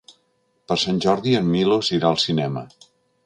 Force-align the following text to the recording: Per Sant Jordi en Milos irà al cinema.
Per 0.71 0.77
Sant 0.83 1.01
Jordi 1.05 1.35
en 1.41 1.51
Milos 1.57 1.91
irà 1.99 2.09
al 2.13 2.19
cinema. 2.27 2.65